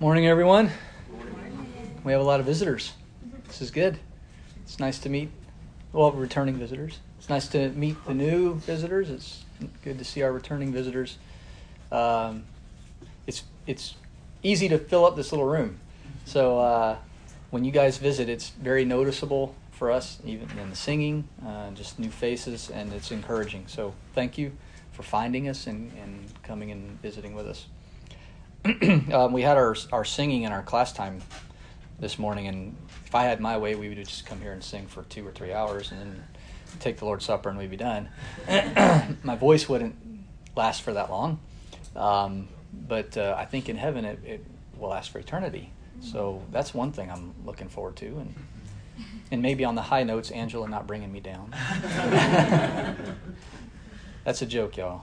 [0.00, 0.70] Morning, everyone.
[2.04, 2.92] We have a lot of visitors.
[3.48, 3.98] This is good.
[4.62, 5.28] It's nice to meet,
[5.92, 7.00] well, returning visitors.
[7.18, 9.10] It's nice to meet the new visitors.
[9.10, 9.44] It's
[9.82, 11.18] good to see our returning visitors.
[11.90, 12.44] Um,
[13.26, 13.96] it's it's
[14.44, 15.80] easy to fill up this little room.
[16.26, 16.98] So uh,
[17.50, 21.98] when you guys visit, it's very noticeable for us, even in the singing, uh, just
[21.98, 23.64] new faces, and it's encouraging.
[23.66, 24.52] So thank you
[24.92, 27.66] for finding us and, and coming and visiting with us.
[29.12, 31.22] um, we had our our singing in our class time
[31.98, 34.86] this morning, and if I had my way, we would just come here and sing
[34.86, 36.24] for two or three hours, and then
[36.78, 38.08] take the Lord's Supper, and we'd be done.
[39.22, 39.96] my voice wouldn't
[40.54, 41.40] last for that long,
[41.96, 42.48] um,
[42.86, 44.44] but uh, I think in heaven it, it
[44.76, 45.72] will last for eternity.
[46.00, 48.34] So that's one thing I'm looking forward to, and
[49.30, 51.54] and maybe on the high notes, Angela not bringing me down.
[54.28, 55.02] That's a joke, y'all.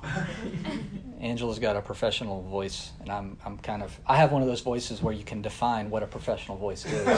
[1.20, 4.62] Angela's got a professional voice, and I'm I'm kind of I have one of those
[4.62, 7.08] voices where you can define what a professional voice is.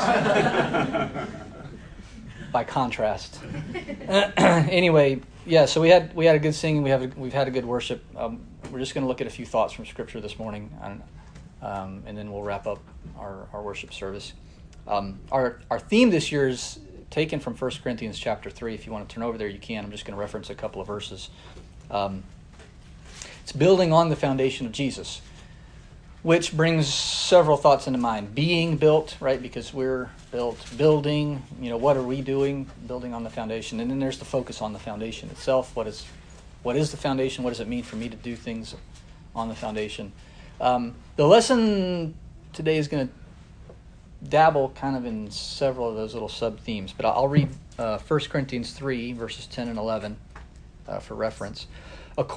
[2.53, 3.41] By contrast.
[4.37, 5.65] anyway, yeah.
[5.65, 6.81] So we had we had a good singing.
[6.81, 8.01] We have a, we've had a good worship.
[8.15, 8.39] Um,
[8.71, 11.03] we're just going to look at a few thoughts from Scripture this morning, and
[11.61, 12.79] um, and then we'll wrap up
[13.17, 14.31] our, our worship service.
[14.87, 18.73] Um, our our theme this year is taken from 1 Corinthians chapter 3.
[18.73, 19.83] If you want to turn over there, you can.
[19.83, 21.29] I'm just going to reference a couple of verses.
[21.89, 22.23] Um,
[23.43, 25.21] it's building on the foundation of Jesus,
[26.21, 28.35] which brings several thoughts into mind.
[28.35, 29.41] Being built, right?
[29.41, 30.57] Because we're built.
[30.77, 32.69] Building, you know, what are we doing?
[32.87, 33.79] Building on the foundation.
[33.79, 35.75] And then there's the focus on the foundation itself.
[35.75, 36.05] What is,
[36.63, 37.43] what is the foundation?
[37.43, 38.75] What does it mean for me to do things
[39.33, 40.11] on the foundation?
[40.59, 42.15] Um, the lesson
[42.51, 43.13] today is going to
[44.27, 48.19] dabble kind of in several of those little sub themes, but I'll read uh, 1
[48.29, 50.17] Corinthians 3, verses 10 and 11
[50.87, 51.67] uh, for reference.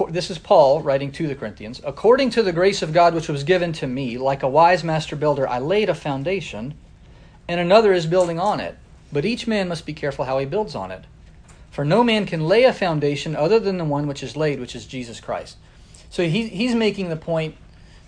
[0.09, 1.81] This is Paul writing to the Corinthians.
[1.83, 5.15] According to the grace of God which was given to me, like a wise master
[5.15, 6.75] builder, I laid a foundation,
[7.47, 8.77] and another is building on it.
[9.11, 11.05] But each man must be careful how he builds on it.
[11.71, 14.75] For no man can lay a foundation other than the one which is laid, which
[14.75, 15.57] is Jesus Christ.
[16.09, 17.55] So he, he's making the point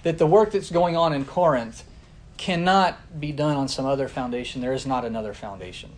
[0.04, 1.84] that the work that's going on in Corinth
[2.38, 4.62] cannot be done on some other foundation.
[4.62, 5.92] There is not another foundation.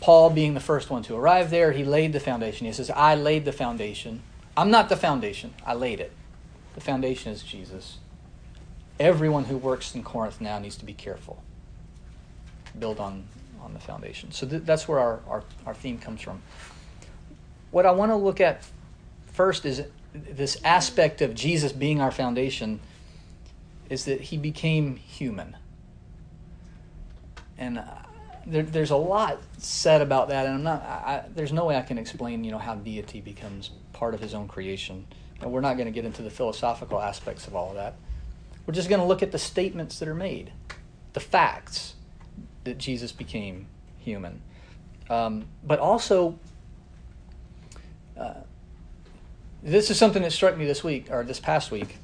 [0.00, 2.66] Paul, being the first one to arrive there, he laid the foundation.
[2.66, 4.22] He says, I laid the foundation.
[4.56, 6.12] I'm not the foundation, I laid it.
[6.74, 7.98] The foundation is Jesus.
[8.98, 11.42] Everyone who works in Corinth now needs to be careful.
[12.78, 13.28] Build on,
[13.60, 14.32] on the foundation.
[14.32, 16.42] So th- that's where our, our, our theme comes from.
[17.70, 18.64] What I want to look at
[19.32, 22.80] first is this aspect of Jesus being our foundation
[23.88, 25.56] is that he became human.
[27.56, 27.82] And
[28.48, 30.82] there, there's a lot said about that, and I'm not.
[30.82, 34.34] I, there's no way I can explain, you know, how deity becomes part of his
[34.34, 35.06] own creation.
[35.40, 37.94] And we're not going to get into the philosophical aspects of all of that.
[38.66, 40.52] We're just going to look at the statements that are made,
[41.12, 41.94] the facts
[42.64, 43.66] that Jesus became
[43.98, 44.40] human,
[45.10, 46.38] um, but also.
[48.18, 48.34] Uh,
[49.62, 51.98] this is something that struck me this week or this past week.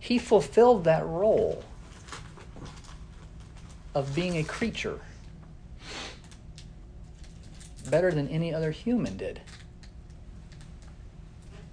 [0.00, 1.62] He fulfilled that role
[3.94, 5.00] of being a creature
[7.94, 9.40] better than any other human did.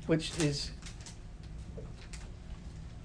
[0.06, 0.70] Which is,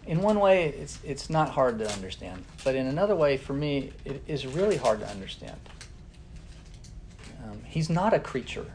[0.06, 2.44] in one way, it's, it's not hard to understand.
[2.62, 5.59] But in another way, for me, it is really hard to understand.
[7.43, 8.66] Um, he's not a creature,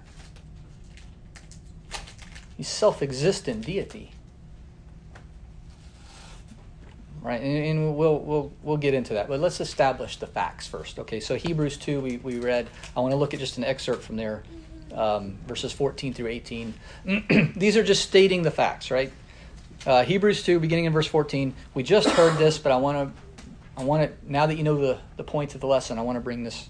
[2.58, 4.10] he's self existent deity.
[7.22, 9.28] Right, and, and, we'll, we'll, we'll get into that.
[9.28, 10.98] But let's establish the facts first.
[10.98, 12.68] Okay, so Hebrews 2, we, we read.
[12.98, 14.42] I want to look at just an excerpt from there,
[14.92, 16.74] um, verses 14 through 18.
[17.56, 19.12] These are just stating the facts, right?
[19.86, 21.54] Uh, Hebrews 2, beginning in verse 14.
[21.76, 23.22] We just heard this, but I want to,
[23.80, 26.16] I want to, now that you know the, the point of the lesson, I want
[26.16, 26.70] to bring this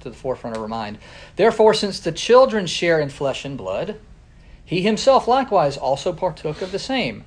[0.00, 0.98] to the forefront of our mind.
[1.36, 4.00] Therefore, since the children share in flesh and blood,
[4.64, 7.24] he himself likewise also partook of the same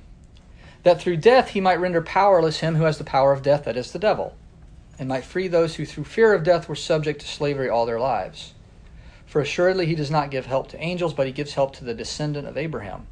[0.86, 3.76] that through death he might render powerless him who has the power of death, that
[3.76, 4.36] is, the devil,
[5.00, 7.98] and might free those who through fear of death were subject to slavery all their
[7.98, 8.54] lives.
[9.26, 11.92] For assuredly he does not give help to angels, but he gives help to the
[11.92, 13.08] descendant of Abraham.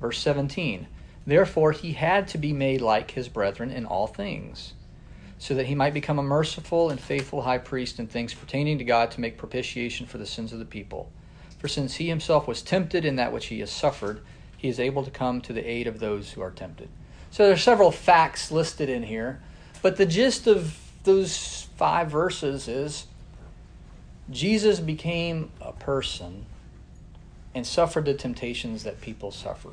[0.00, 0.88] Verse 17
[1.24, 4.72] Therefore he had to be made like his brethren in all things,
[5.38, 8.84] so that he might become a merciful and faithful high priest in things pertaining to
[8.84, 11.12] God to make propitiation for the sins of the people.
[11.60, 14.20] For since he himself was tempted in that which he has suffered,
[14.62, 16.88] he is able to come to the aid of those who are tempted.
[17.32, 19.42] So there are several facts listed in here,
[19.82, 23.06] but the gist of those five verses is
[24.30, 26.46] Jesus became a person
[27.56, 29.70] and suffered the temptations that people suffer.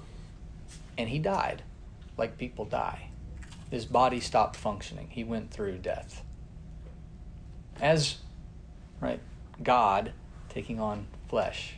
[0.97, 1.61] And he died
[2.17, 3.11] like people die.
[3.69, 5.07] his body stopped functioning.
[5.11, 6.23] He went through death.
[7.79, 8.17] As,
[8.99, 9.19] right,
[9.61, 10.13] God
[10.49, 11.75] taking on flesh.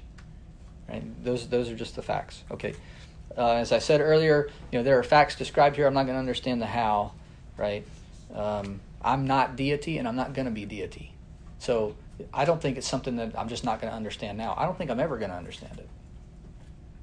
[0.87, 1.03] Right?
[1.25, 2.45] Those, those are just the facts.
[2.49, 2.73] Okay.
[3.38, 5.88] Uh, as I said earlier, you know, there are facts described here.
[5.88, 7.13] I'm not going to understand the how,
[7.57, 7.86] right?
[8.33, 11.13] Um, I'm not deity and I'm not going to be deity.
[11.60, 11.95] So
[12.33, 14.54] I don't think it's something that I'm just not going to understand now.
[14.57, 15.88] I don't think I'm ever going to understand it.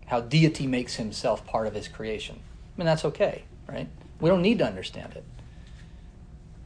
[0.07, 2.41] How deity makes himself part of his creation.
[2.41, 3.89] I mean, that's okay, right?
[4.21, 5.25] We don't need to understand it.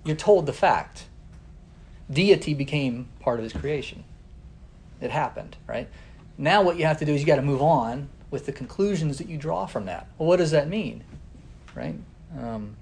[0.05, 1.07] You're told the fact.
[2.11, 4.05] Deity became part of his creation.
[5.01, 5.89] It happened, right?
[6.37, 9.19] Now, what you have to do is you got to move on with the conclusions
[9.19, 10.09] that you draw from that.
[10.19, 11.05] Well, what does that mean,
[11.77, 11.95] right?
[12.37, 12.77] Um,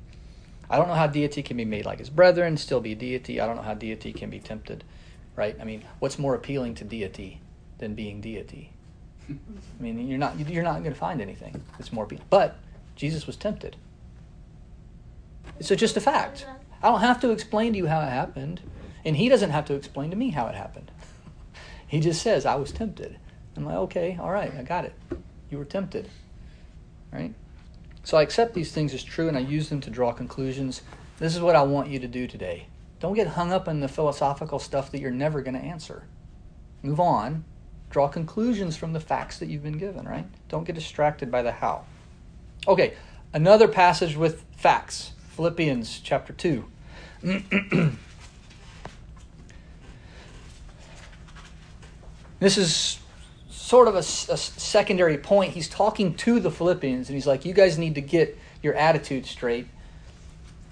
[0.70, 3.40] I don't know how deity can be made like his brethren, still be deity.
[3.40, 4.84] I don't know how deity can be tempted,
[5.34, 5.56] right?
[5.60, 7.40] I mean, what's more appealing to deity
[7.78, 8.72] than being deity?
[9.28, 9.34] I
[9.82, 12.24] mean, you're not you're not going to find anything that's more appealing.
[12.30, 12.56] But
[12.94, 13.76] Jesus was tempted.
[15.58, 16.46] It's just a fact.
[16.80, 18.62] I don't have to explain to you how it happened,
[19.04, 20.90] and he doesn't have to explain to me how it happened.
[21.88, 23.18] He just says, "I was tempted."
[23.56, 24.94] I'm like, "Okay, all right, I got it.
[25.50, 26.08] You were tempted."
[27.12, 27.34] Right?
[28.02, 30.82] So I accept these things as true and I use them to draw conclusions.
[31.18, 32.66] This is what I want you to do today.
[32.98, 36.04] Don't get hung up in the philosophical stuff that you're never going to answer.
[36.82, 37.44] Move on.
[37.90, 40.26] Draw conclusions from the facts that you've been given, right?
[40.48, 41.84] Don't get distracted by the how.
[42.68, 42.94] Okay,
[43.32, 46.64] another passage with facts Philippians chapter 2.
[52.38, 52.99] this is
[53.70, 55.52] sort of a, a, secondary point.
[55.52, 59.26] He's talking to the Philippians, and he's like, "You guys need to get your attitude
[59.26, 59.68] straight."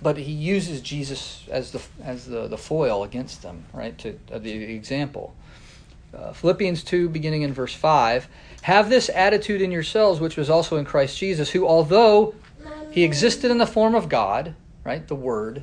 [0.03, 3.97] But he uses Jesus as the as the, the foil against them, right?
[3.99, 5.33] To uh, the example.
[6.13, 8.27] Uh, Philippians two, beginning in verse five,
[8.63, 12.35] have this attitude in yourselves, which was also in Christ Jesus, who, although
[12.91, 15.63] he existed in the form of God, right, the Word,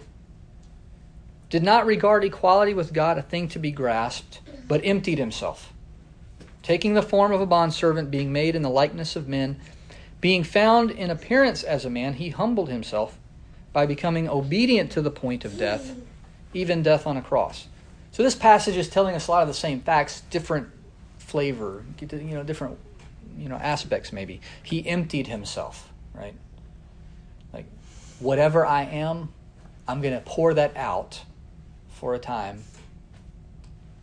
[1.49, 4.39] did not regard equality with God a thing to be grasped,
[4.69, 5.73] but emptied himself
[6.65, 9.55] taking the form of a bondservant, being made in the likeness of men,
[10.19, 13.19] being found in appearance as a man, he humbled himself
[13.71, 15.95] by becoming obedient to the point of death,
[16.55, 17.67] even death on a cross.
[18.11, 20.67] So this passage is telling us a lot of the same facts, different
[21.19, 22.79] flavor, you know, different
[23.37, 24.41] you know aspects maybe.
[24.63, 26.33] He emptied himself, right?
[27.53, 27.67] Like
[28.19, 29.31] whatever I am,
[29.87, 31.21] I'm going to pour that out
[31.89, 32.63] for a time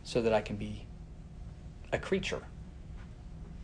[0.04, 0.86] so that I can be
[1.92, 2.42] a creature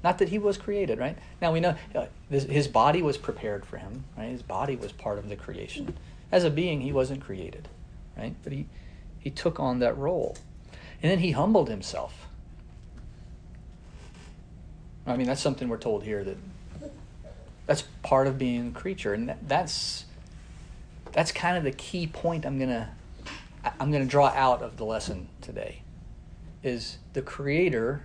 [0.02, 1.18] not that he was created, right?
[1.40, 4.30] Now we know uh, his body was prepared for him, right?
[4.30, 5.96] His body was part of the creation.
[6.30, 7.68] As a being, he wasn't created,
[8.16, 8.34] right?
[8.44, 8.66] But he,
[9.18, 10.36] he took on that role.
[11.02, 12.26] And then he humbled himself.
[15.06, 16.36] I mean, that's something we're told here that
[17.66, 19.14] that's part of being a creature.
[19.14, 20.04] And that, that's,
[21.12, 22.88] that's kind of the key point I'm going to
[23.80, 25.82] I'm going to draw out of the lesson today
[26.62, 28.04] is the creator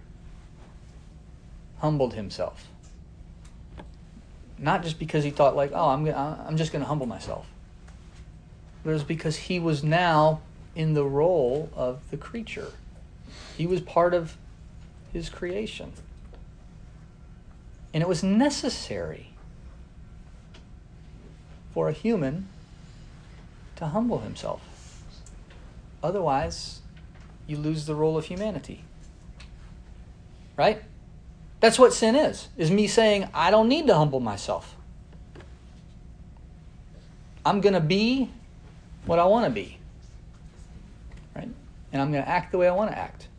[1.84, 2.66] humbled himself.
[4.58, 7.06] Not just because he thought like, oh, I'm gonna, uh, I'm just going to humble
[7.06, 7.46] myself.
[8.84, 10.40] But it was because he was now
[10.76, 12.72] in the role of the creature.
[13.58, 14.38] He was part of
[15.12, 15.92] his creation.
[17.94, 19.32] And it was necessary
[21.74, 22.48] for a human
[23.76, 24.62] to humble himself.
[26.02, 26.80] Otherwise,
[27.46, 28.86] you lose the role of humanity.
[30.56, 30.84] Right?
[31.64, 32.50] That's what sin is.
[32.58, 34.76] Is me saying I don't need to humble myself.
[37.46, 38.30] I'm going to be
[39.06, 39.78] what I want to be.
[41.34, 41.48] Right?
[41.94, 43.30] And I'm going to act the way I want to act.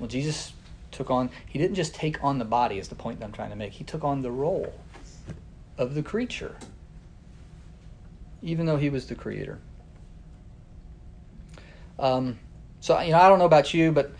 [0.00, 0.54] Well, Jesus
[0.90, 3.50] took on he didn't just take on the body is the point that I'm trying
[3.50, 3.74] to make.
[3.74, 4.74] He took on the role
[5.78, 6.56] of the creature
[8.42, 9.60] even though he was the creator.
[12.00, 12.40] Um,
[12.80, 14.10] so you know, I don't know about you, but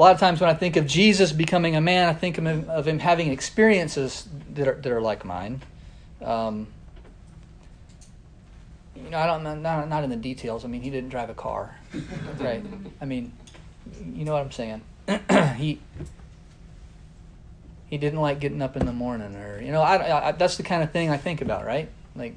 [0.00, 2.46] a lot of times when I think of Jesus becoming a man, I think of
[2.46, 5.60] him, of him having experiences that are, that are like mine.
[6.24, 6.68] Um,
[8.96, 10.64] you know, I don't not not in the details.
[10.64, 11.78] I mean, he didn't drive a car,
[12.38, 12.64] right?
[13.02, 13.32] I mean,
[14.14, 14.80] you know what I'm saying.
[15.58, 15.80] he
[17.88, 20.62] he didn't like getting up in the morning, or you know, I, I, that's the
[20.62, 21.90] kind of thing I think about, right?
[22.16, 22.36] Like,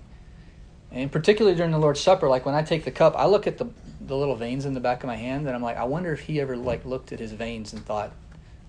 [0.92, 3.58] and particularly during the Lord's Supper, like when I take the cup, I look at
[3.58, 3.68] the
[4.06, 6.22] the little veins in the back of my hand, and I'm like, I wonder if
[6.22, 8.12] he ever like looked at his veins and thought,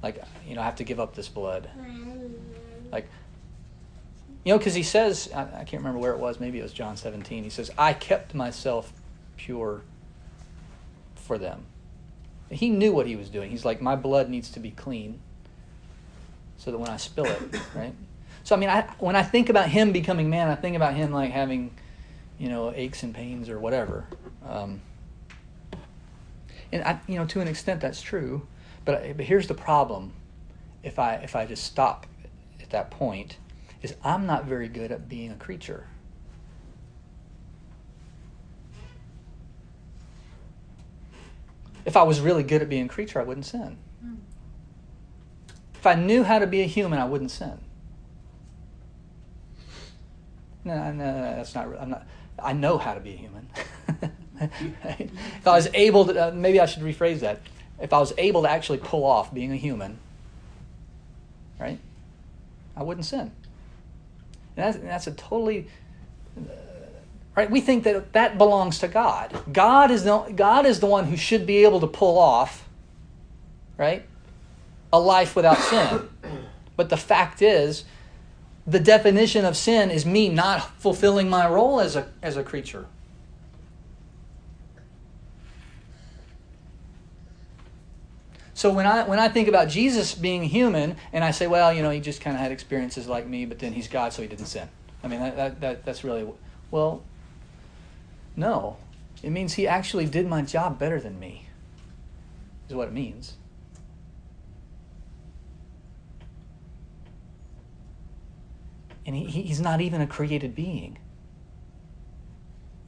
[0.02, 1.68] like, you know, I have to give up this blood.
[2.92, 3.08] Like,
[4.44, 6.38] you know, because he says, I, I can't remember where it was.
[6.38, 7.44] Maybe it was John 17.
[7.44, 8.92] He says, I kept myself
[9.36, 9.82] pure
[11.14, 11.64] for them.
[12.50, 13.50] He knew what he was doing.
[13.50, 15.20] He's like, my blood needs to be clean
[16.58, 17.40] so that when I spill it,
[17.74, 17.94] right?
[18.44, 21.12] So I mean, I, when I think about him becoming man, I think about him
[21.12, 21.70] like having
[22.38, 24.04] you know, aches and pains or whatever.
[24.46, 24.80] Um,
[26.74, 28.48] and I, you know, to an extent, that's true.
[28.84, 30.12] But but here's the problem:
[30.82, 32.06] if I if I just stop
[32.60, 33.36] at that point,
[33.80, 35.86] is I'm not very good at being a creature.
[41.84, 43.78] If I was really good at being a creature, I wouldn't sin.
[45.74, 47.60] If I knew how to be a human, I wouldn't sin.
[50.64, 51.68] No, no, no that's not.
[51.78, 52.06] I'm not.
[52.42, 53.48] I know how to be a human.
[54.40, 57.40] if I was able to, uh, maybe I should rephrase that.
[57.80, 59.98] If I was able to actually pull off being a human,
[61.58, 61.78] right,
[62.76, 63.20] I wouldn't sin.
[63.20, 63.32] And
[64.56, 65.68] that's, that's a totally
[66.36, 66.52] uh,
[67.36, 67.50] right.
[67.50, 69.36] We think that that belongs to God.
[69.52, 72.68] God is the God is the one who should be able to pull off,
[73.76, 74.04] right,
[74.92, 76.08] a life without sin.
[76.76, 77.84] But the fact is,
[78.66, 82.86] the definition of sin is me not fulfilling my role as a, as a creature.
[88.54, 91.82] So when I when I think about Jesus being human, and I say, well, you
[91.82, 94.28] know, he just kind of had experiences like me, but then he's God, so he
[94.28, 94.68] didn't sin.
[95.02, 96.26] I mean, that, that, that that's really
[96.70, 97.02] well.
[98.36, 98.76] No,
[99.22, 101.48] it means he actually did my job better than me.
[102.68, 103.36] Is what it means.
[109.06, 110.98] and he, he's not even a created being.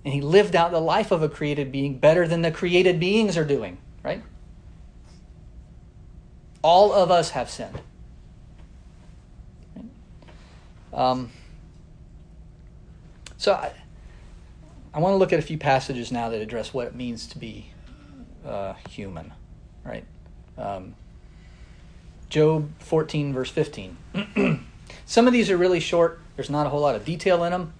[0.04, 3.36] And he lived out the life of a created being better than the created beings
[3.36, 4.22] are doing, right?
[6.66, 7.80] All of us have sinned.
[10.92, 11.30] Um,
[13.36, 13.70] so I,
[14.92, 17.38] I want to look at a few passages now that address what it means to
[17.38, 17.70] be
[18.44, 19.32] uh, human,
[19.84, 20.04] right?
[20.58, 20.96] Um,
[22.30, 23.96] Job 14, verse 15.
[25.06, 26.18] Some of these are really short.
[26.34, 27.74] There's not a whole lot of detail in them,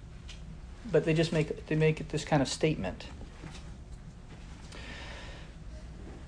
[0.89, 3.07] but they just make they make this kind of statement.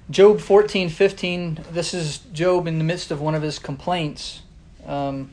[0.10, 4.42] Job 14, 15, this is Job in the midst of one of his complaints.
[4.86, 5.30] Um,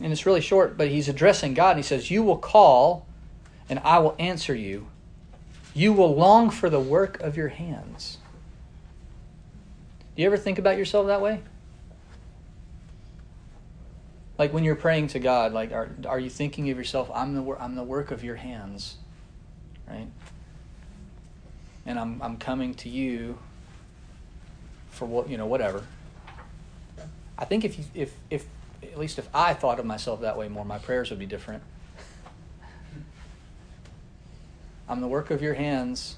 [0.00, 1.70] and it's really short, but he's addressing God.
[1.70, 3.06] And he says, You will call,
[3.68, 4.86] and I will answer you.
[5.74, 8.18] You will long for the work of your hands.
[10.14, 11.40] Do you ever think about yourself that way?
[14.38, 17.10] like when you're praying to God, like are are you thinking of yourself?
[17.14, 18.96] I'm the I'm the work of your hands,
[19.88, 20.08] right?
[21.86, 23.38] And I'm I'm coming to you
[24.90, 25.84] for what you know whatever.
[27.38, 28.46] I think if you, if if
[28.82, 31.62] at least if I thought of myself that way more, my prayers would be different.
[34.88, 36.16] I'm the work of your hands,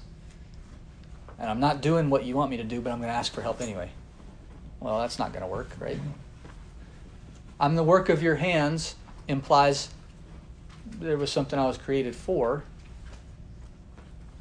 [1.39, 3.33] and I'm not doing what you want me to do, but I'm going to ask
[3.33, 3.89] for help anyway.
[4.79, 5.97] Well, that's not going to work, right?
[7.59, 8.95] I'm the work of your hands
[9.27, 9.89] implies
[10.85, 12.63] there was something I was created for.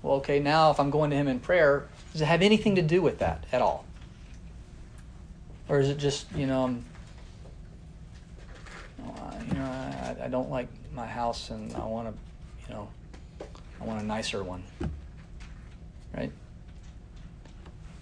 [0.02, 2.82] Well, okay, now if I'm going to Him in prayer, does it have anything to
[2.82, 3.84] do with that at all?
[5.68, 6.76] Or is it just, you know,
[8.98, 12.14] you know, I, I don't like my house and I want to,
[12.66, 12.88] you know,
[13.80, 14.62] I want a nicer one.
[16.16, 16.32] Right?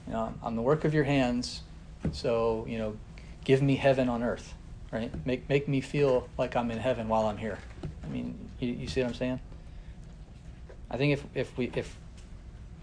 [0.07, 1.63] You know, I'm the work of your hands,
[2.13, 2.97] so, you know,
[3.45, 4.55] give me heaven on earth
[4.97, 5.27] right?
[5.27, 7.59] Make make me feel like I'm in heaven while I'm here.
[8.05, 9.41] I mean, you, you see what I'm saying?
[10.91, 11.97] I think if if we if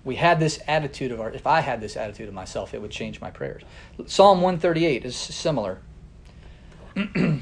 [0.03, 2.91] we had this attitude of our if I had this attitude of myself, it would
[2.91, 3.63] change my prayers.
[4.05, 5.79] Psalm 138 is similar.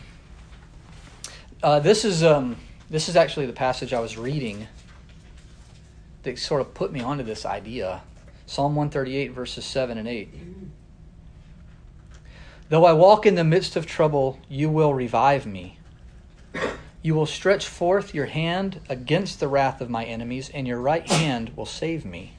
[1.63, 2.57] uh, this is um,
[2.89, 4.67] this is actually the passage I was reading
[6.23, 8.01] that sort of put me onto this idea.
[8.45, 10.29] Psalm 138 verses 7 and 8.
[12.69, 15.77] Though I walk in the midst of trouble, you will revive me.
[17.01, 21.09] You will stretch forth your hand against the wrath of my enemies, and your right
[21.11, 22.33] hand will save me.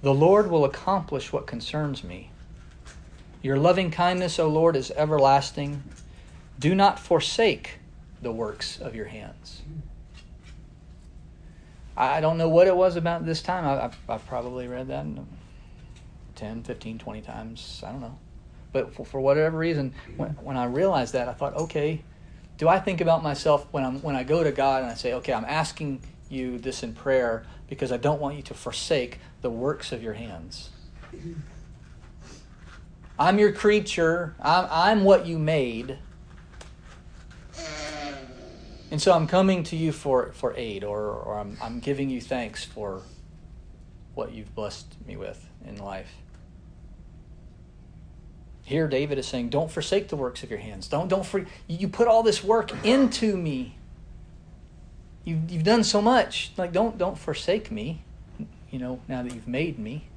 [0.00, 2.30] The Lord will accomplish what concerns me.
[3.42, 5.82] Your loving kindness, O Lord, is everlasting.
[6.58, 7.78] Do not forsake
[8.20, 9.62] the works of your hands.
[11.96, 13.66] I don't know what it was about this time.
[13.66, 15.06] I've, I've probably read that
[16.36, 17.82] 10, 15, 20 times.
[17.86, 18.18] I don't know.
[18.72, 22.02] But for, for whatever reason, when, when I realized that, I thought, okay,
[22.62, 25.14] do I think about myself when I'm when I go to God and I say,
[25.14, 29.50] okay, I'm asking you this in prayer because I don't want you to forsake the
[29.50, 30.70] works of your hands.
[33.18, 34.36] I'm your creature.
[34.40, 35.98] I'm, I'm what you made.
[38.92, 42.20] And so I'm coming to you for, for aid, or, or I'm, I'm giving you
[42.20, 43.02] thanks for
[44.14, 46.12] what you've blessed me with in life.
[48.64, 50.88] Here, David is saying, Don't forsake the works of your hands.
[50.88, 53.76] Don't, don't for, you put all this work into me.
[55.24, 56.52] you've, you've done so much.
[56.56, 58.02] Like, don't, don't forsake me,
[58.70, 60.08] you know, now that you've made me.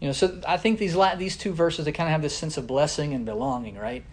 [0.00, 2.56] You know, so I think these these two verses they kind of have this sense
[2.56, 4.04] of blessing and belonging, right?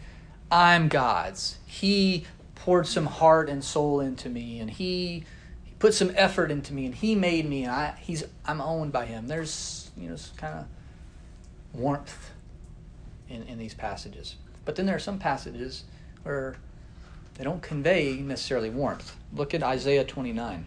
[0.51, 1.59] I'm God's.
[1.67, 5.25] He poured some heart and soul into me, and He,
[5.63, 8.91] he put some effort into me, and He made me, and I He's I'm owned
[8.91, 9.27] by Him.
[9.27, 10.65] There's you know kind of
[11.77, 12.31] warmth
[13.29, 15.83] in in these passages, but then there are some passages
[16.23, 16.55] where
[17.35, 19.15] they don't convey necessarily warmth.
[19.33, 20.65] Look at Isaiah 29.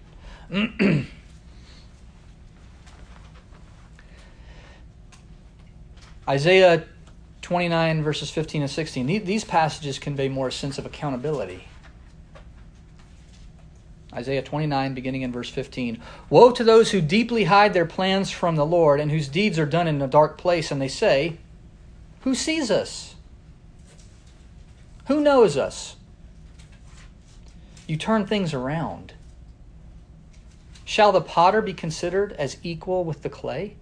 [6.28, 6.84] Isaiah
[7.40, 9.24] 29, verses 15 and 16.
[9.24, 11.64] These passages convey more a sense of accountability.
[14.18, 16.00] Isaiah 29, beginning in verse 15.
[16.28, 19.66] Woe to those who deeply hide their plans from the Lord and whose deeds are
[19.66, 21.38] done in a dark place, and they say,
[22.22, 23.14] Who sees us?
[25.06, 25.96] Who knows us?
[27.86, 29.14] You turn things around.
[30.84, 33.76] Shall the potter be considered as equal with the clay?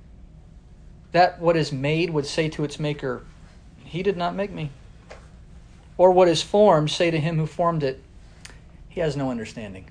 [1.17, 3.23] that what is made would say to its maker,
[3.85, 4.71] He did not make me.
[5.97, 8.03] Or what is formed say to him who formed it,
[8.91, 9.87] He has no understanding.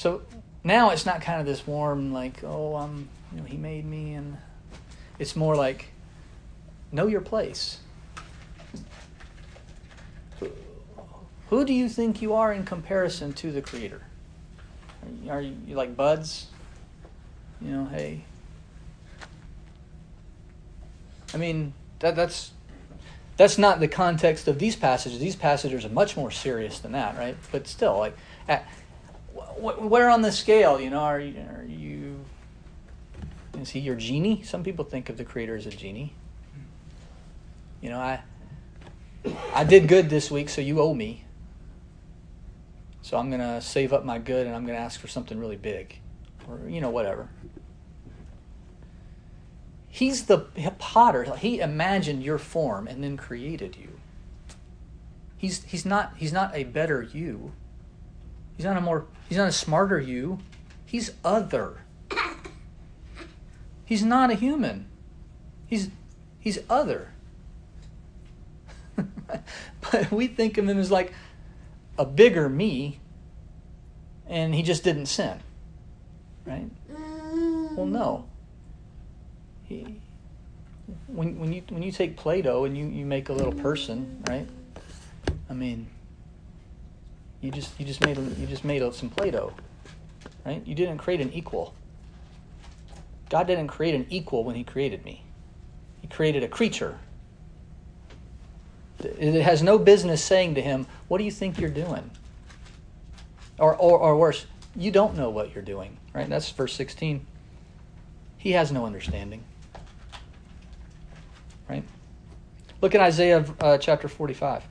[0.00, 0.22] So
[0.64, 4.14] now it's not kind of this warm, like, oh, um, you know, He made me,
[4.14, 4.38] and
[5.18, 5.88] it's more like,
[6.90, 7.80] know your place.
[11.50, 14.00] Who do you think you are in comparison to the Creator?
[15.02, 16.46] Are you, are you like buds?
[17.60, 18.24] You know, hey.
[21.34, 22.52] I mean, that that's
[23.36, 25.18] that's not the context of these passages.
[25.18, 27.36] These passages are much more serious than that, right?
[27.52, 28.16] But still, like,
[28.48, 28.66] at,
[29.60, 32.24] where on the scale, you know, are you, are you?
[33.58, 34.42] Is he your genie?
[34.42, 36.14] Some people think of the Creator as a genie.
[37.80, 38.22] You know, I
[39.54, 41.24] I did good this week, so you owe me.
[43.02, 45.98] So I'm gonna save up my good, and I'm gonna ask for something really big,
[46.48, 47.28] or you know, whatever.
[49.92, 50.38] He's the
[50.78, 51.36] potter.
[51.36, 53.98] He imagined your form and then created you.
[55.36, 57.52] He's, he's, not, he's not a better you.
[58.56, 60.40] He's not a more he's not a smarter you.
[60.84, 61.78] He's other.
[63.86, 64.86] He's not a human.
[65.66, 65.88] He's
[66.38, 67.12] he's other.
[68.96, 71.14] but we think of him as like
[71.96, 73.00] a bigger me
[74.26, 75.40] and he just didn't sin.
[76.44, 76.68] Right?
[76.88, 78.26] Well, no
[79.64, 80.00] He,
[81.06, 84.48] when when you when you take Play-Doh and you, you make a little person, right?
[85.48, 85.86] I mean,
[87.40, 89.52] you just you just made you just made some Play-Doh,
[90.44, 90.66] right?
[90.66, 91.74] You didn't create an equal.
[93.28, 95.24] God didn't create an equal when He created me.
[96.00, 96.98] He created a creature.
[98.98, 102.10] It has no business saying to him, "What do you think you're doing?"
[103.58, 106.28] Or or, or worse, you don't know what you're doing, right?
[106.28, 107.26] That's verse sixteen.
[108.36, 109.44] He has no understanding
[111.70, 111.84] right?
[112.82, 114.64] Look at Isaiah uh, chapter 45.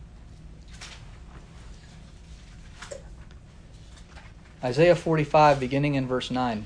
[4.62, 6.66] Isaiah 45, beginning in verse 9.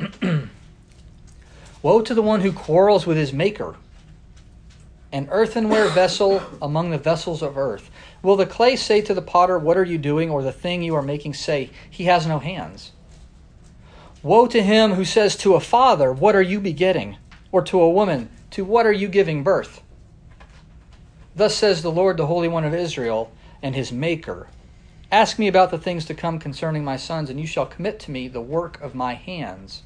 [1.82, 3.76] Woe to the one who quarrels with his maker,
[5.12, 7.88] an earthenware vessel among the vessels of earth.
[8.20, 10.28] Will the clay say to the potter, What are you doing?
[10.28, 12.90] Or the thing you are making say, He has no hands?
[14.24, 17.16] Woe to him who says to a father, What are you begetting?
[17.50, 19.82] or to a woman, To what are you giving birth?
[21.36, 23.30] Thus says the Lord, the Holy One of Israel,
[23.62, 24.48] and his Maker
[25.10, 28.10] Ask me about the things to come concerning my sons, and you shall commit to
[28.10, 29.82] me the work of my hands.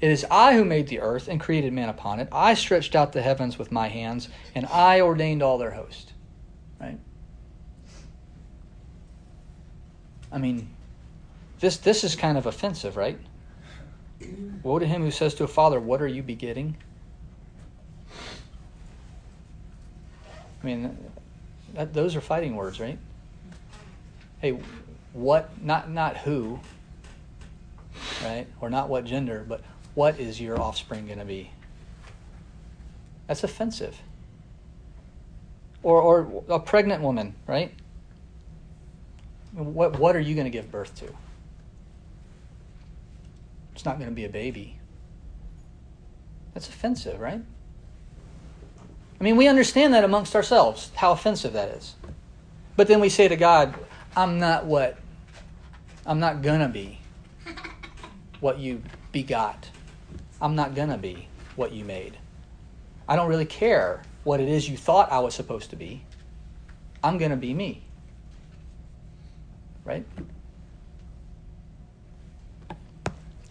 [0.00, 2.28] It is I who made the earth and created man upon it.
[2.32, 6.12] I stretched out the heavens with my hands, and I ordained all their host.
[6.80, 6.98] Right?
[10.32, 10.68] I mean,
[11.60, 13.18] this this is kind of offensive, right?
[14.62, 16.76] Woe to him who says to a father, What are you begetting?
[20.62, 20.98] I mean,
[21.74, 22.98] that, those are fighting words, right?
[24.40, 24.58] Hey,
[25.12, 26.60] what, not, not who,
[28.22, 28.46] right?
[28.60, 29.62] Or not what gender, but
[29.94, 31.50] what is your offspring going to be?
[33.26, 33.96] That's offensive.
[35.82, 37.72] Or, or a pregnant woman, right?
[39.52, 41.06] What, what are you going to give birth to?
[43.74, 44.78] It's not going to be a baby.
[46.52, 47.40] That's offensive, right?
[49.18, 51.94] I mean, we understand that amongst ourselves, how offensive that is.
[52.76, 53.74] But then we say to God,
[54.16, 54.96] I'm not what?
[56.06, 56.98] I'm not to be
[58.40, 59.68] what you begot.
[60.40, 62.16] I'm not to be what you made.
[63.06, 66.02] I don't really care what it is you thought I was supposed to be,
[67.04, 67.82] I'm to be me.
[69.84, 70.04] Right?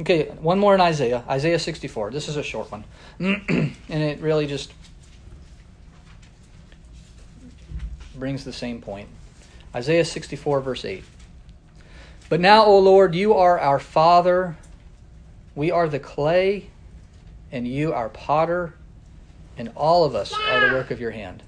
[0.01, 2.12] Okay, one more in Isaiah, Isaiah 64.
[2.12, 2.84] This is a short one.
[3.19, 4.73] and it really just
[8.15, 9.08] brings the same point.
[9.75, 11.03] Isaiah 64, verse 8.
[12.29, 14.55] But now, O Lord, you are our Father.
[15.53, 16.69] We are the clay,
[17.51, 18.73] and you our potter,
[19.57, 21.43] and all of us are the work of your hand.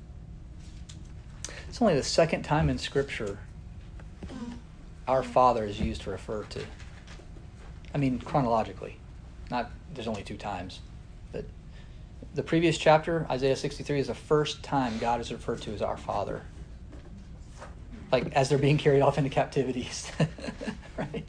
[1.70, 3.40] It's only the second time in Scripture
[5.08, 6.62] our Father is used to refer to
[7.94, 8.98] I mean, chronologically.
[9.50, 10.82] Not there's only two times.
[11.32, 11.46] But
[12.36, 15.98] the previous chapter, Isaiah 63, is the first time God is referred to as our
[15.98, 16.44] Father.
[18.12, 20.12] Like as they're being carried off into captivities.
[20.98, 21.26] right?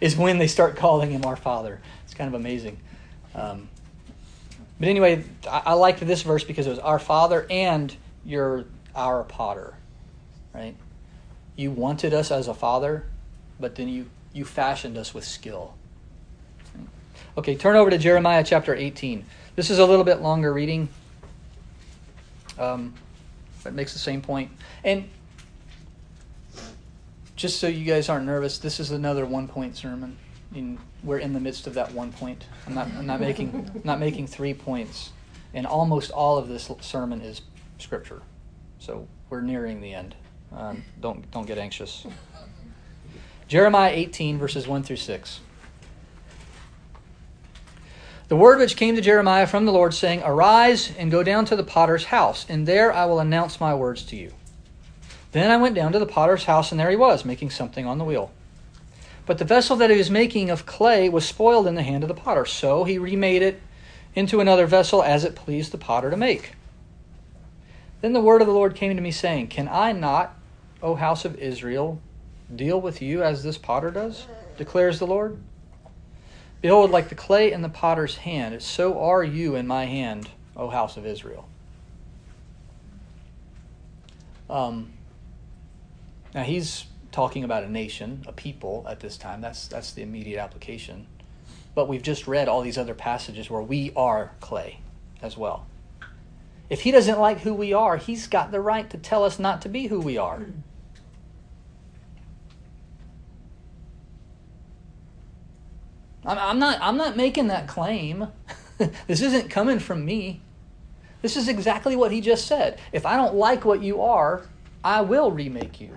[0.00, 1.80] Is when they start calling him our Father.
[2.04, 2.78] It's kind of amazing.
[3.34, 3.68] Um,
[4.78, 8.64] but anyway, I, I liked this verse because it was our Father and you're
[8.94, 9.74] our potter.
[10.54, 10.76] Right?
[11.56, 13.06] You wanted us as a father,
[13.60, 15.74] but then you you fashioned us with skill.
[17.36, 19.24] Okay, turn over to Jeremiah chapter 18.
[19.56, 20.88] This is a little bit longer reading,
[22.58, 22.94] um,
[23.62, 24.50] but makes the same point.
[24.84, 25.08] And
[27.42, 30.16] just so you guys aren't nervous, this is another one point sermon.
[30.54, 32.46] In, we're in the midst of that one point.
[32.68, 35.10] I'm not, I'm not making not making three points,
[35.52, 37.42] and almost all of this sermon is
[37.78, 38.22] scripture.
[38.78, 40.14] So we're nearing the end.
[40.56, 42.06] Um, don't don't get anxious.
[43.48, 45.40] Jeremiah 18, verses 1 through 6.
[48.28, 51.56] The word which came to Jeremiah from the Lord, saying, Arise and go down to
[51.56, 54.32] the potter's house, and there I will announce my words to you.
[55.32, 57.98] Then I went down to the potter's house, and there he was, making something on
[57.98, 58.30] the wheel.
[59.24, 62.08] But the vessel that he was making of clay was spoiled in the hand of
[62.08, 63.60] the potter, so he remade it
[64.14, 66.52] into another vessel as it pleased the potter to make.
[68.00, 70.36] Then the word of the Lord came to me, saying, Can I not,
[70.82, 72.00] O house of Israel,
[72.54, 74.26] deal with you as this potter does?
[74.56, 75.38] declares the Lord.
[76.60, 80.68] Behold, like the clay in the potter's hand, so are you in my hand, O
[80.68, 81.48] house of Israel.
[84.50, 84.92] Um,
[86.34, 89.40] now he's talking about a nation, a people at this time.
[89.40, 91.06] That's that's the immediate application.
[91.74, 94.80] But we've just read all these other passages where we are clay
[95.22, 95.66] as well.
[96.68, 99.62] If he doesn't like who we are, he's got the right to tell us not
[99.62, 100.46] to be who we are.
[106.24, 108.28] I'm not, I'm not making that claim.
[109.06, 110.40] this isn't coming from me.
[111.20, 112.78] This is exactly what he just said.
[112.92, 114.46] If I don't like what you are,
[114.84, 115.96] I will remake you.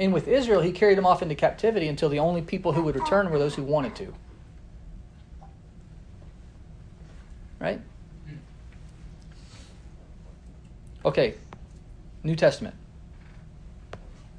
[0.00, 2.96] And with Israel, he carried them off into captivity until the only people who would
[2.96, 4.14] return were those who wanted to.
[7.60, 7.80] Right?
[11.04, 11.34] Okay,
[12.22, 12.74] New Testament.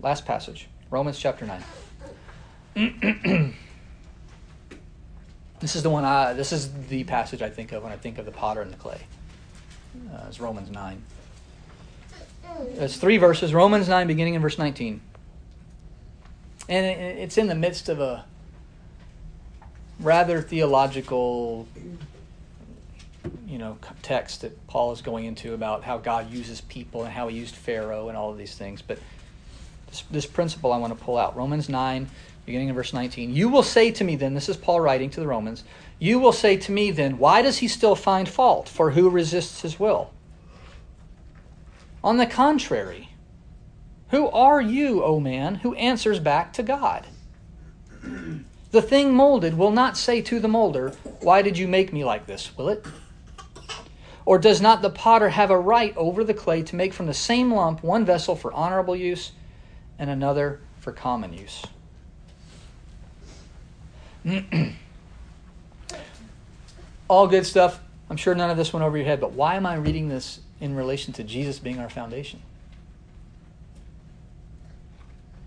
[0.01, 1.45] Last passage Romans chapter
[2.75, 3.53] 9.
[5.65, 8.17] This is the one I, this is the passage I think of when I think
[8.17, 9.01] of the potter and the clay.
[10.13, 11.01] Uh, it's Romans 9.
[12.73, 15.01] It's three verses Romans 9, beginning in verse 19.
[16.67, 18.25] And it's in the midst of a
[19.99, 21.67] rather theological
[23.47, 27.27] you know text that Paul is going into about how God uses people and how
[27.27, 28.81] he used Pharaoh and all of these things.
[28.81, 28.99] But
[29.87, 32.09] this, this principle I want to pull out Romans 9,
[32.45, 33.33] beginning in verse 19.
[33.33, 35.63] You will say to me then, this is Paul writing to the Romans,
[35.99, 38.67] you will say to me then, why does he still find fault?
[38.67, 40.11] For who resists his will?
[42.03, 43.09] On the contrary,
[44.09, 47.07] who are you, O man, who answers back to God?
[48.71, 52.27] The thing molded will not say to the molder, Why did you make me like
[52.27, 52.55] this?
[52.57, 52.85] Will it?
[54.25, 57.13] Or does not the potter have a right over the clay to make from the
[57.13, 59.31] same lump one vessel for honorable use
[59.99, 61.63] and another for common use?
[67.07, 67.79] All good stuff.
[68.09, 70.39] I'm sure none of this went over your head, but why am I reading this
[70.59, 72.41] in relation to Jesus being our foundation?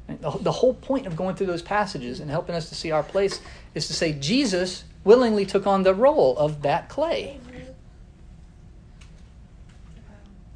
[0.09, 3.40] The whole point of going through those passages and helping us to see our place
[3.75, 7.38] is to say Jesus willingly took on the role of that clay.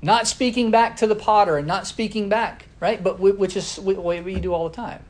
[0.01, 3.03] Not speaking back to the potter and not speaking back, right?
[3.03, 5.05] But which is what we do all the time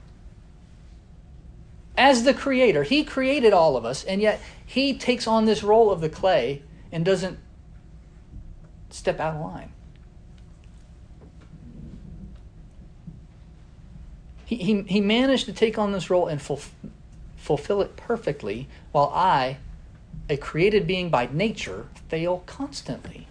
[1.96, 2.82] as the creator.
[2.82, 6.62] He created all of us, and yet he takes on this role of the clay
[6.90, 7.38] and doesn't
[8.90, 9.72] step out of line.
[14.56, 19.58] He, he, managed to take on this role and fulfill it perfectly, while I,
[20.28, 23.26] a created being by nature, fail constantly.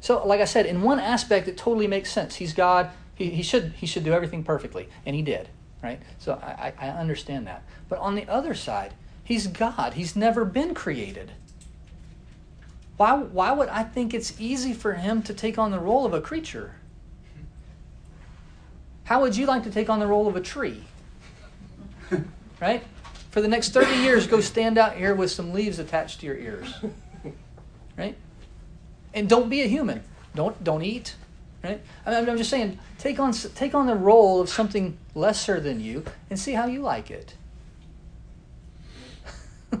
[0.00, 2.36] So, like I said, in one aspect, it totally makes sense.
[2.36, 2.90] He's God.
[3.14, 5.48] He, he should he should do everything perfectly, and he did,
[5.82, 6.00] right?
[6.18, 7.62] So I, I understand that.
[7.88, 9.94] But on the other side, he's God.
[9.94, 11.32] He's never been created.
[12.96, 16.14] Why why would I think it's easy for him to take on the role of
[16.14, 16.76] a creature?
[19.10, 20.84] How would you like to take on the role of a tree?
[22.60, 22.84] right?
[23.32, 26.36] For the next 30 years, go stand out here with some leaves attached to your
[26.36, 26.72] ears.
[27.98, 28.16] Right?
[29.12, 30.02] And don't be a human.
[30.34, 31.16] Don't don't eat.
[31.62, 31.82] Right?
[32.06, 35.80] I mean, I'm just saying, take on take on the role of something lesser than
[35.80, 37.34] you and see how you like it.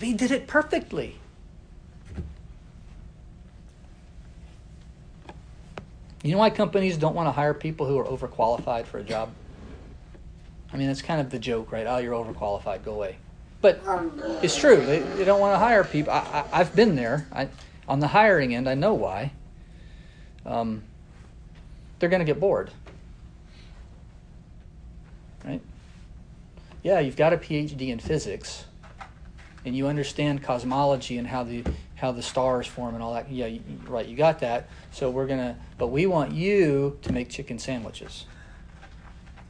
[0.00, 1.18] he did it perfectly.
[6.26, 9.30] You know why companies don't want to hire people who are overqualified for a job?
[10.72, 11.86] I mean, that's kind of the joke, right?
[11.86, 13.18] Oh, you're overqualified, go away.
[13.60, 13.80] But
[14.42, 14.84] it's true.
[14.84, 16.12] They, they don't want to hire people.
[16.12, 17.28] I, have been there.
[17.32, 17.48] I,
[17.86, 19.30] on the hiring end, I know why.
[20.44, 20.82] Um,
[22.00, 22.72] they're going to get bored.
[25.44, 25.60] Right?
[26.82, 28.64] Yeah, you've got a PhD in physics,
[29.64, 31.62] and you understand cosmology and how the
[31.96, 33.30] how the stars form and all that.
[33.30, 34.06] Yeah, you, right.
[34.06, 34.68] You got that.
[34.92, 38.26] So we're gonna, but we want you to make chicken sandwiches.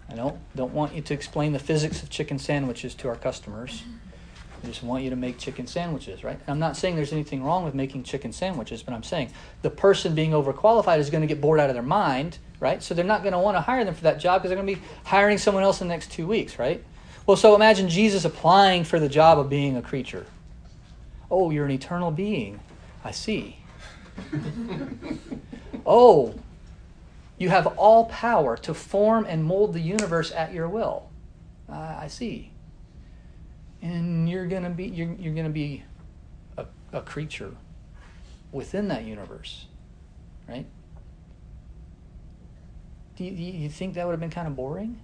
[0.09, 3.83] I don't don't want you to explain the physics of chicken sandwiches to our customers.
[4.63, 6.39] I just want you to make chicken sandwiches, right?
[6.49, 9.31] I'm not saying there's anything wrong with making chicken sandwiches, but I'm saying
[9.63, 12.83] the person being overqualified is going to get bored out of their mind, right?
[12.83, 14.75] So they're not going to want to hire them for that job because they're going
[14.75, 16.83] to be hiring someone else in the next two weeks, right?
[17.27, 20.27] Well, so imagine Jesus applying for the job of being a creature.
[21.31, 22.61] Oh, you're an eternal being.
[23.05, 23.59] I see.
[25.87, 26.35] oh,
[27.39, 31.11] you have all power to form and mold the universe at your will.
[31.69, 32.53] Uh, I see.
[33.83, 35.85] And you're gonna be you're, you're gonna be
[36.57, 37.53] a, a creature
[38.53, 39.67] within that universe,
[40.49, 40.67] right?
[43.17, 45.01] Do you, do you think that would have been kind of boring?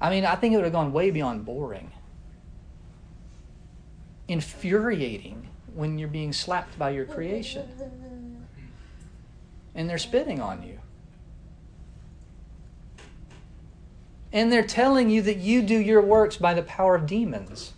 [0.00, 1.92] I mean, I think it would have gone way beyond boring.
[4.28, 7.68] Infuriating when you're being slapped by your creation
[9.74, 10.78] and they're spitting on you.
[14.32, 17.72] And they're telling you that you do your works by the power of demons.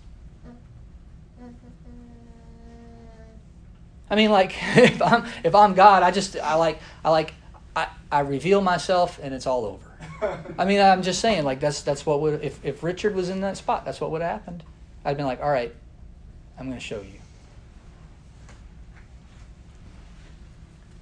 [4.09, 7.35] I mean, like if I'm if I'm God, I just I like I like
[7.75, 9.91] I, I reveal myself and it's all over.
[10.59, 13.41] I mean, I'm just saying, like that's that's what would if if Richard was in
[13.41, 14.63] that spot, that's what would have happened.
[15.05, 15.75] I'd been like, all right,
[16.59, 17.21] I'm going to show you.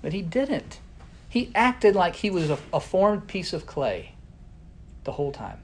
[0.00, 0.80] But he didn't.
[1.28, 4.14] He acted like he was a, a formed piece of clay
[5.04, 5.58] the whole time.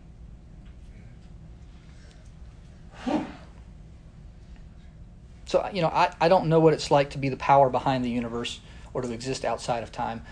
[5.46, 8.04] So, you know, I, I don't know what it's like to be the power behind
[8.04, 8.60] the universe
[8.92, 10.22] or to exist outside of time.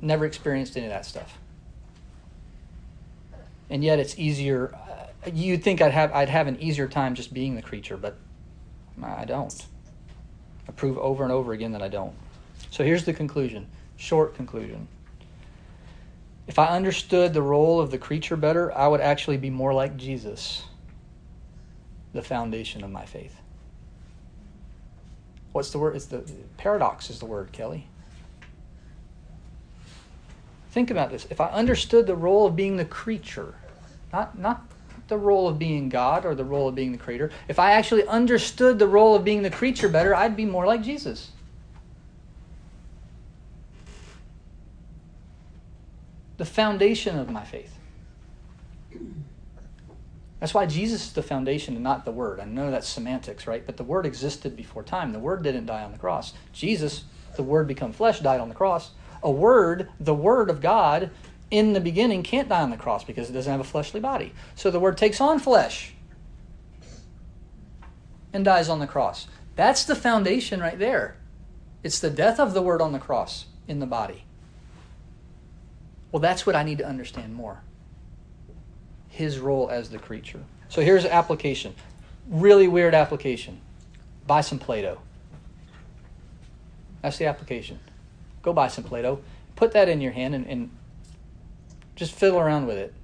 [0.00, 1.38] Never experienced any of that stuff.
[3.68, 4.72] And yet it's easier.
[4.74, 8.16] Uh, you'd think I'd have, I'd have an easier time just being the creature, but
[9.04, 9.66] I don't.
[10.68, 12.14] I prove over and over again that I don't.
[12.70, 14.88] So here's the conclusion short conclusion.
[16.46, 19.96] If I understood the role of the creature better, I would actually be more like
[19.96, 20.64] Jesus,
[22.12, 23.36] the foundation of my faith.
[25.52, 25.96] What's the word?
[25.96, 26.24] It's the
[26.56, 27.86] paradox is the word, Kelly.
[30.70, 31.26] Think about this.
[31.30, 33.54] If I understood the role of being the creature,
[34.12, 34.64] not, not
[35.10, 38.06] the role of being God or the role of being the creator, if I actually
[38.06, 41.32] understood the role of being the creature better, I'd be more like Jesus.
[46.40, 47.76] the foundation of my faith.
[50.38, 52.40] That's why Jesus is the foundation and not the Word.
[52.40, 53.62] I know that's semantics, right?
[53.66, 55.12] But the Word existed before time.
[55.12, 56.32] The Word didn't die on the cross.
[56.54, 57.04] Jesus,
[57.36, 58.92] the Word become flesh, died on the cross.
[59.22, 61.10] A Word, the Word of God,
[61.50, 64.32] in the beginning can't die on the cross because it doesn't have a fleshly body.
[64.54, 65.94] So the Word takes on flesh
[68.32, 69.26] and dies on the cross.
[69.56, 71.16] That's the foundation right there.
[71.82, 74.24] It's the death of the Word on the cross in the body.
[76.12, 77.62] Well, that's what I need to understand more.
[79.08, 80.40] His role as the creature.
[80.68, 81.74] So here's an application.
[82.28, 83.60] Really weird application.
[84.26, 85.00] Buy some Play Doh.
[87.02, 87.80] That's the application.
[88.42, 89.20] Go buy some Play Doh.
[89.56, 90.70] Put that in your hand and, and
[92.00, 92.94] just fiddle around with it.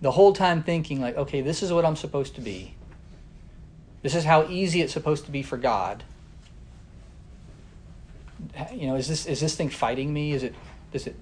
[0.00, 2.74] The whole time thinking, like, okay, this is what I'm supposed to be.
[4.02, 6.02] This is how easy it's supposed to be for God.
[8.74, 10.32] You know, is this is this thing fighting me?
[10.32, 10.56] Is it
[10.92, 11.14] does it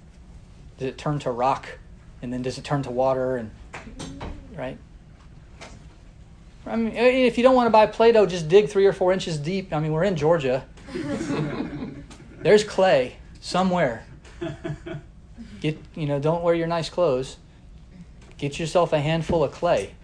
[0.78, 1.78] does it turn to rock?
[2.22, 3.36] And then does it turn to water?
[3.36, 3.50] And
[4.56, 4.78] right?
[6.66, 9.12] I mean, if you don't want to buy Play Doh, just dig three or four
[9.12, 9.74] inches deep.
[9.74, 10.66] I mean, we're in Georgia.
[12.40, 14.06] There's clay somewhere.
[15.60, 17.36] Get, you know, don't wear your nice clothes.
[18.38, 19.94] Get yourself a handful of clay.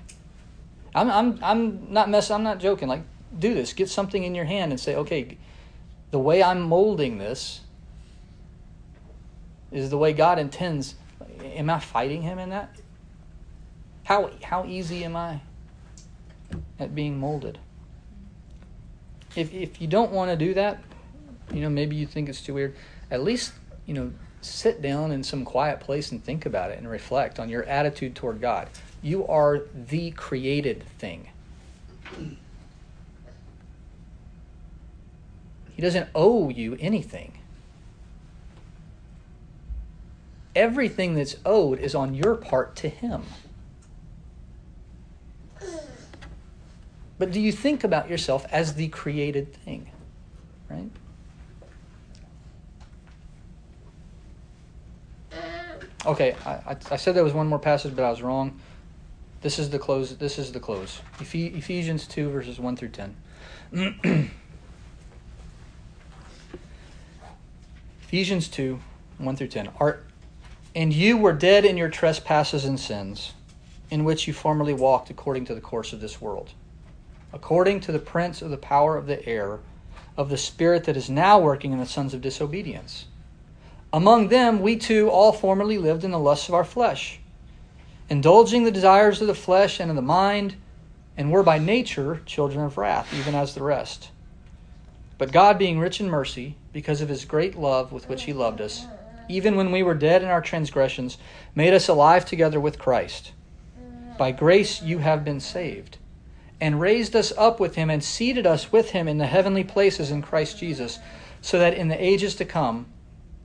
[0.95, 2.89] I'm, I'm, I'm not messing, I'm not joking.
[2.89, 3.03] Like,
[3.39, 3.73] do this.
[3.73, 5.39] Get something in your hand and say, okay,
[6.11, 7.61] the way I'm molding this
[9.71, 10.95] is the way God intends.
[11.43, 12.77] Am I fighting Him in that?
[14.05, 15.41] How, how easy am I
[16.79, 17.59] at being molded?
[19.35, 20.83] If, if you don't want to do that,
[21.53, 22.77] you know, maybe you think it's too weird,
[23.11, 23.53] at least,
[23.87, 24.13] you know,
[24.45, 28.15] sit down in some quiet place and think about it and reflect on your attitude
[28.15, 28.69] toward God.
[29.01, 31.29] You are the created thing.
[35.75, 37.39] He doesn't owe you anything.
[40.55, 43.23] Everything that's owed is on your part to Him.
[47.19, 49.91] But do you think about yourself as the created thing?
[50.69, 50.91] Right?
[56.05, 58.59] Okay, I, I said there was one more passage, but I was wrong.
[59.41, 60.17] This is the close.
[60.17, 61.01] This is the close.
[61.21, 63.17] Ephesians two verses one through ten.
[68.03, 68.81] Ephesians two,
[69.19, 69.71] one through ten.
[69.79, 70.01] Are
[70.75, 73.35] and you were dead in your trespasses and sins,
[73.91, 76.51] in which you formerly walked according to the course of this world,
[77.33, 79.61] according to the prince of the power of the air,
[80.17, 83.07] of the spirit that is now working in the sons of disobedience
[83.93, 87.21] among them, we too all formerly lived in the lusts of our flesh,
[88.09, 90.57] indulging the desires of the flesh and of the mind,
[91.17, 94.11] and were by nature children of wrath, even as the rest.
[95.19, 98.61] But God, being rich in mercy, because of his great love with which he loved
[98.61, 98.87] us,
[99.29, 101.19] even when we were dead in our transgressions,
[101.55, 103.33] made us alive together with Christ.
[104.19, 105.99] By grace you have been saved,
[106.61, 110.11] and raised us up with him, and seated us with him in the heavenly places
[110.11, 110.99] in Christ Jesus,
[111.41, 112.87] so that in the ages to come,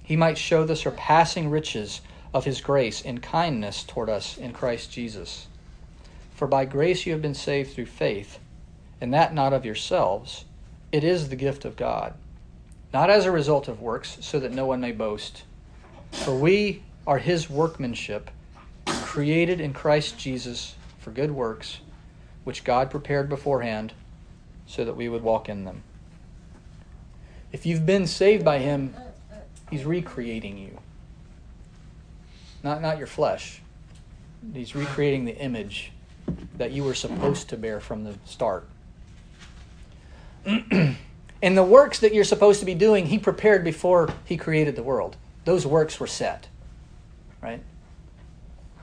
[0.07, 1.99] he might show the surpassing riches
[2.33, 5.47] of his grace and kindness toward us in Christ Jesus.
[6.33, 8.39] For by grace you have been saved through faith,
[9.01, 10.45] and that not of yourselves.
[10.93, 12.13] It is the gift of God,
[12.93, 15.43] not as a result of works, so that no one may boast.
[16.13, 18.31] For we are his workmanship,
[18.85, 21.81] created in Christ Jesus for good works,
[22.45, 23.91] which God prepared beforehand
[24.67, 25.83] so that we would walk in them.
[27.51, 28.95] If you've been saved by him,
[29.69, 30.77] He's recreating you.
[32.63, 33.61] Not, not your flesh.
[34.53, 35.91] He's recreating the image
[36.57, 38.67] that you were supposed to bear from the start.
[40.45, 40.97] and
[41.41, 45.17] the works that you're supposed to be doing, He prepared before He created the world.
[45.45, 46.47] Those works were set.
[47.41, 47.61] Right?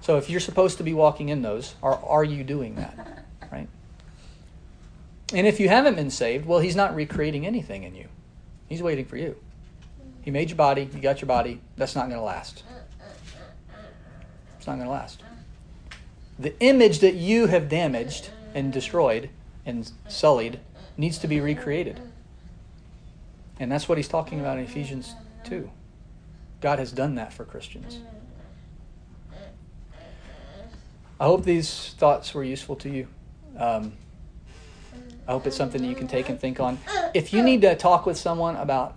[0.00, 3.20] So if you're supposed to be walking in those, are, are you doing that?
[3.52, 3.68] Right?
[5.32, 8.08] And if you haven't been saved, well, He's not recreating anything in you,
[8.68, 9.36] He's waiting for you.
[10.24, 11.60] He made your body, you got your body.
[11.76, 12.62] That's not going to last.
[14.56, 15.22] It's not going to last.
[16.38, 19.28] The image that you have damaged and destroyed
[19.66, 20.60] and sullied
[20.96, 22.00] needs to be recreated.
[23.60, 25.70] And that's what he's talking about in Ephesians 2.
[26.62, 27.98] God has done that for Christians.
[31.20, 33.08] I hope these thoughts were useful to you.
[33.58, 33.92] Um,
[35.28, 36.78] I hope it's something that you can take and think on.
[37.12, 38.96] If you need to talk with someone about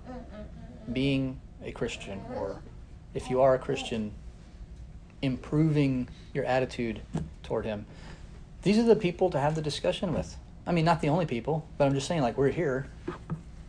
[0.91, 2.61] being a Christian, or
[3.13, 4.11] if you are a Christian,
[5.21, 7.01] improving your attitude
[7.43, 7.85] toward Him.
[8.63, 10.37] These are the people to have the discussion with.
[10.65, 12.87] I mean, not the only people, but I'm just saying, like, we're here.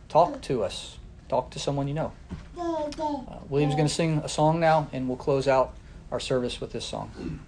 [0.09, 0.97] Talk to us.
[1.29, 2.11] Talk to someone you know.
[2.57, 5.75] Uh, William's going to sing a song now, and we'll close out
[6.11, 7.39] our service with this song.